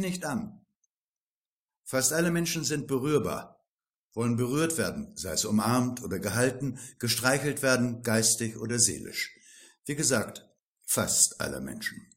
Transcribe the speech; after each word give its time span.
nicht 0.00 0.24
an. 0.24 0.64
Fast 1.84 2.12
alle 2.12 2.30
Menschen 2.30 2.64
sind 2.64 2.86
berührbar, 2.86 3.64
wollen 4.14 4.36
berührt 4.36 4.78
werden, 4.78 5.12
sei 5.16 5.32
es 5.32 5.44
umarmt 5.44 6.02
oder 6.02 6.18
gehalten, 6.18 6.78
gestreichelt 6.98 7.62
werden, 7.62 8.02
geistig 8.02 8.56
oder 8.56 8.78
seelisch. 8.78 9.36
Wie 9.84 9.94
gesagt, 9.94 10.48
fast 10.86 11.40
alle 11.40 11.60
Menschen. 11.60 12.10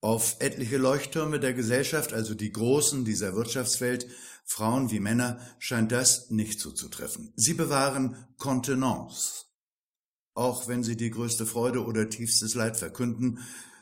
Auf 0.00 0.36
etliche 0.40 0.78
Leuchttürme 0.78 1.38
der 1.38 1.52
Gesellschaft, 1.52 2.12
also 2.12 2.34
die 2.34 2.52
Großen 2.52 3.04
dieser 3.04 3.34
Wirtschaftswelt, 3.34 4.08
Frauen 4.44 4.90
wie 4.90 4.98
Männer, 4.98 5.38
scheint 5.58 5.92
das 5.92 6.30
nicht 6.30 6.58
zuzutreffen. 6.58 7.32
Sie 7.36 7.54
bewahren 7.54 8.26
Kontenance. 8.38 9.44
Auch 10.34 10.68
wenn 10.68 10.82
sie 10.82 10.96
die 10.96 11.10
größte 11.10 11.44
Freude 11.44 11.84
oder 11.84 12.08
tiefstes 12.08 12.54
Leid 12.54 12.76
verkünden, 12.76 13.40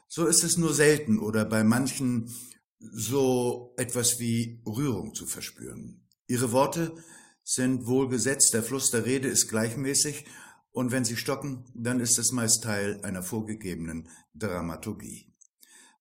so 0.09 0.27
ist 0.27 0.43
es 0.43 0.57
nur 0.57 0.75
selten 0.75 1.19
oder 1.19 1.45
bei 1.45 1.63
manchen 1.63 2.35
so 2.79 3.75
etwas 3.77 4.19
wie 4.19 4.63
Rührung 4.67 5.15
zu 5.15 5.27
verspüren. 5.27 6.07
Ihre 6.27 6.53
Worte 6.53 6.95
sind 7.43 7.87
wohlgesetzt, 7.87 8.55
der 8.55 8.63
Fluss 8.63 8.91
der 8.91 9.07
Rede 9.07 9.29
ist 9.29 9.49
gleichmäßig, 9.49 10.25
und 10.71 10.93
wenn 10.93 11.05
sie 11.05 11.17
stocken, 11.17 11.65
dann 11.75 11.99
ist 11.99 12.19
es 12.19 12.31
meist 12.31 12.63
Teil 12.63 13.01
einer 13.03 13.23
vorgegebenen 13.23 14.09
Dramaturgie. 14.35 15.33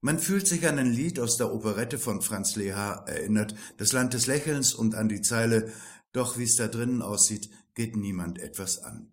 Man 0.02 0.20
fühlt 0.20 0.48
sich 0.48 0.68
an 0.68 0.78
ein 0.78 0.92
Lied 0.92 1.20
aus 1.20 1.38
der 1.38 1.52
Operette 1.52 1.98
von 1.98 2.22
Franz 2.22 2.56
Leha 2.56 3.06
erinnert, 3.08 3.56
das 3.78 3.94
Land 3.94 4.14
des 4.14 4.28
Lächelns 4.28 4.74
und 4.74 4.94
an 4.94 5.10
die 5.10 5.22
Zeile 5.22 5.74
Doch 6.12 6.38
wie 6.38 6.44
es 6.44 6.56
da 6.56 6.68
drinnen 6.68 7.02
aussieht, 7.02 7.50
geht 7.74 7.96
niemand 7.96 8.40
etwas 8.40 8.80
an. 8.80 9.12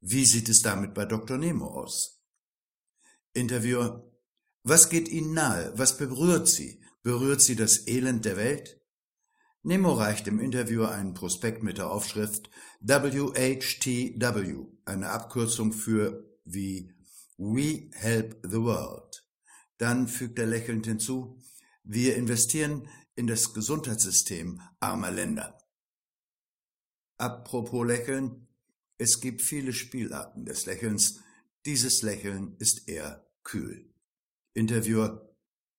Wie 0.00 0.24
sieht 0.24 0.48
es 0.48 0.60
damit 0.60 0.92
bei 0.94 1.06
Dr. 1.06 1.38
Nemo 1.38 1.66
aus? 1.66 2.20
Interviewer 3.32 4.10
Was 4.62 4.90
geht 4.90 5.08
Ihnen 5.08 5.34
nahe? 5.34 5.72
Was 5.76 5.96
berührt 5.96 6.48
Sie? 6.48 6.80
Berührt 7.04 7.42
Sie 7.42 7.54
das 7.54 7.86
Elend 7.86 8.24
der 8.24 8.38
Welt? 8.38 8.80
Nemo 9.62 9.92
reicht 9.92 10.26
dem 10.26 10.40
Interviewer 10.40 10.90
einen 10.90 11.12
Prospekt 11.12 11.62
mit 11.62 11.76
der 11.76 11.90
Aufschrift 11.90 12.48
WHTW, 12.80 14.64
eine 14.86 15.10
Abkürzung 15.10 15.74
für 15.74 16.24
wie 16.46 16.94
We 17.36 17.90
Help 17.92 18.40
the 18.42 18.62
World. 18.62 19.22
Dann 19.76 20.08
fügt 20.08 20.38
er 20.38 20.46
lächelnd 20.46 20.86
hinzu, 20.86 21.38
wir 21.82 22.16
investieren 22.16 22.88
in 23.16 23.26
das 23.26 23.52
Gesundheitssystem 23.52 24.62
armer 24.80 25.10
Länder. 25.10 25.58
Apropos 27.18 27.86
Lächeln, 27.86 28.48
es 28.96 29.20
gibt 29.20 29.42
viele 29.42 29.74
Spielarten 29.74 30.46
des 30.46 30.64
Lächelns, 30.64 31.20
dieses 31.66 32.00
Lächeln 32.00 32.56
ist 32.60 32.88
eher 32.88 33.30
kühl. 33.42 33.92
Interviewer 34.54 35.33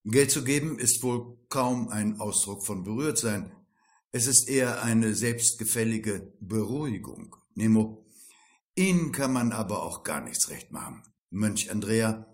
Geld 0.05 0.29
zu 0.29 0.43
geben 0.43 0.77
ist 0.77 1.01
wohl 1.01 1.37
kaum 1.49 1.89
ein 1.89 2.19
Ausdruck 2.19 2.63
von 2.63 2.83
Berührtsein. 2.83 3.51
Es 4.11 4.27
ist 4.27 4.47
eher 4.47 4.83
eine 4.83 5.15
selbstgefällige 5.15 6.31
Beruhigung. 6.39 7.35
Nemo, 7.55 8.05
Ihnen 8.75 9.11
kann 9.11 9.33
man 9.33 9.51
aber 9.51 9.83
auch 9.83 10.03
gar 10.03 10.21
nichts 10.21 10.49
recht 10.49 10.71
machen. 10.71 11.01
Mönch 11.31 11.71
Andrea, 11.71 12.27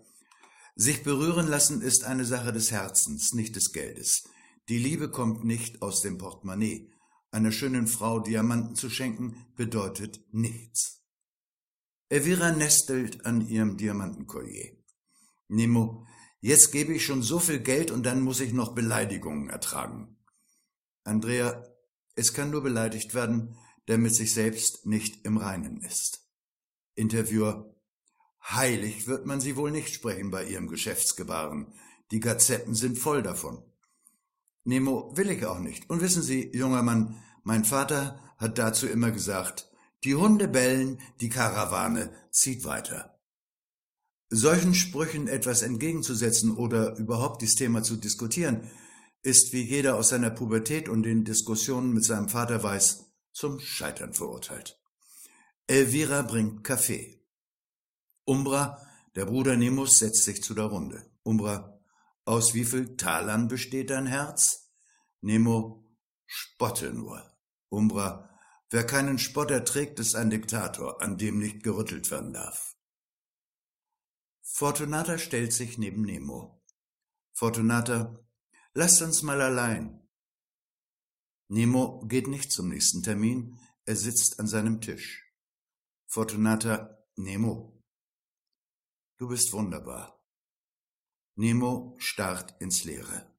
sich 0.74 1.02
berühren 1.02 1.46
lassen 1.48 1.80
ist 1.80 2.04
eine 2.04 2.24
Sache 2.24 2.52
des 2.52 2.72
Herzens, 2.72 3.32
nicht 3.32 3.56
des 3.56 3.72
Geldes. 3.72 4.24
Die 4.68 4.78
Liebe 4.78 5.10
kommt 5.10 5.44
nicht 5.44 5.80
aus 5.80 6.02
dem 6.02 6.18
Portemonnaie. 6.18 6.90
Einer 7.30 7.52
schönen 7.52 7.86
Frau 7.86 8.20
Diamanten 8.20 8.74
zu 8.74 8.90
schenken 8.90 9.46
bedeutet 9.56 10.20
nichts. 10.30 11.02
Elvira 12.10 12.52
nestelt 12.52 13.24
an 13.24 13.48
ihrem 13.48 13.78
Diamantenkollier. 13.78 14.76
Nemo, 15.48 16.06
Jetzt 16.44 16.72
gebe 16.72 16.92
ich 16.92 17.06
schon 17.06 17.22
so 17.22 17.38
viel 17.38 17.60
Geld 17.60 17.92
und 17.92 18.02
dann 18.02 18.20
muss 18.20 18.40
ich 18.40 18.52
noch 18.52 18.74
Beleidigungen 18.74 19.48
ertragen. 19.48 20.16
Andrea, 21.04 21.64
es 22.16 22.34
kann 22.34 22.50
nur 22.50 22.64
beleidigt 22.64 23.14
werden, 23.14 23.56
der 23.86 23.96
mit 23.96 24.12
sich 24.12 24.34
selbst 24.34 24.84
nicht 24.84 25.24
im 25.24 25.36
Reinen 25.36 25.80
ist. 25.80 26.26
Interviewer, 26.96 27.72
heilig 28.42 29.06
wird 29.06 29.24
man 29.24 29.40
sie 29.40 29.54
wohl 29.54 29.70
nicht 29.70 29.94
sprechen 29.94 30.32
bei 30.32 30.44
ihrem 30.44 30.66
Geschäftsgebaren. 30.66 31.72
Die 32.10 32.18
Gazetten 32.18 32.74
sind 32.74 32.98
voll 32.98 33.22
davon. 33.22 33.62
Nemo 34.64 35.16
will 35.16 35.30
ich 35.30 35.46
auch 35.46 35.60
nicht. 35.60 35.88
Und 35.90 36.00
wissen 36.00 36.22
Sie, 36.22 36.50
junger 36.52 36.82
Mann, 36.82 37.22
mein 37.44 37.64
Vater 37.64 38.20
hat 38.36 38.58
dazu 38.58 38.88
immer 38.88 39.12
gesagt, 39.12 39.70
die 40.02 40.16
Hunde 40.16 40.48
bellen, 40.48 41.00
die 41.20 41.28
Karawane 41.28 42.12
zieht 42.32 42.64
weiter. 42.64 43.16
Solchen 44.34 44.72
Sprüchen 44.72 45.28
etwas 45.28 45.60
entgegenzusetzen 45.60 46.56
oder 46.56 46.96
überhaupt 46.96 47.42
dieses 47.42 47.54
Thema 47.54 47.82
zu 47.82 47.96
diskutieren, 47.96 48.70
ist, 49.20 49.52
wie 49.52 49.60
jeder 49.60 49.96
aus 49.96 50.08
seiner 50.08 50.30
Pubertät 50.30 50.88
und 50.88 51.02
den 51.02 51.26
Diskussionen 51.26 51.92
mit 51.92 52.06
seinem 52.06 52.30
Vater 52.30 52.62
weiß, 52.62 53.12
zum 53.34 53.60
Scheitern 53.60 54.14
verurteilt. 54.14 54.80
Elvira 55.66 56.22
bringt 56.22 56.64
Kaffee. 56.64 57.20
Umbra, 58.24 58.80
der 59.16 59.26
Bruder 59.26 59.58
Nemus, 59.58 59.98
setzt 59.98 60.24
sich 60.24 60.42
zu 60.42 60.54
der 60.54 60.64
Runde. 60.64 61.04
Umbra, 61.24 61.78
aus 62.24 62.54
wie 62.54 62.64
viel 62.64 62.96
Talern 62.96 63.48
besteht 63.48 63.90
dein 63.90 64.06
Herz? 64.06 64.70
Nemo, 65.20 65.84
spotte 66.24 66.94
nur. 66.94 67.22
Umbra, 67.68 68.30
wer 68.70 68.84
keinen 68.84 69.18
Spott 69.18 69.50
erträgt, 69.50 70.00
ist 70.00 70.14
ein 70.14 70.30
Diktator, 70.30 71.02
an 71.02 71.18
dem 71.18 71.38
nicht 71.38 71.62
gerüttelt 71.62 72.10
werden 72.10 72.32
darf. 72.32 72.76
Fortunata 74.54 75.16
stellt 75.16 75.54
sich 75.54 75.78
neben 75.78 76.02
Nemo. 76.02 76.62
Fortunata, 77.32 78.22
lasst 78.74 79.00
uns 79.00 79.22
mal 79.22 79.40
allein. 79.40 80.06
Nemo 81.48 82.06
geht 82.06 82.28
nicht 82.28 82.52
zum 82.52 82.68
nächsten 82.68 83.02
Termin, 83.02 83.58
er 83.86 83.96
sitzt 83.96 84.38
an 84.40 84.46
seinem 84.46 84.82
Tisch. 84.82 85.34
Fortunata, 86.06 87.02
Nemo, 87.16 87.82
du 89.16 89.28
bist 89.28 89.54
wunderbar. 89.54 90.22
Nemo 91.34 91.96
starrt 91.98 92.60
ins 92.60 92.84
Leere. 92.84 93.34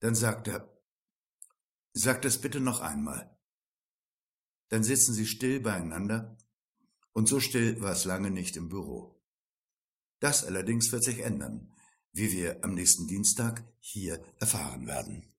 Dann 0.00 0.14
sagt 0.14 0.48
er, 0.48 0.82
sag 1.92 2.22
das 2.22 2.40
bitte 2.40 2.60
noch 2.60 2.80
einmal. 2.80 3.38
Dann 4.70 4.82
sitzen 4.82 5.12
sie 5.12 5.26
still 5.26 5.60
beieinander, 5.60 6.38
und 7.12 7.28
so 7.28 7.38
still 7.38 7.82
war 7.82 7.92
es 7.92 8.06
lange 8.06 8.30
nicht 8.30 8.56
im 8.56 8.70
Büro. 8.70 9.11
Das 10.22 10.44
allerdings 10.44 10.92
wird 10.92 11.02
sich 11.02 11.18
ändern, 11.18 11.72
wie 12.12 12.30
wir 12.30 12.62
am 12.62 12.74
nächsten 12.74 13.08
Dienstag 13.08 13.64
hier 13.80 14.22
erfahren 14.38 14.86
werden. 14.86 15.31